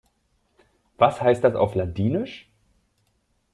[0.97, 2.49] Was heißt das auf Ladinisch?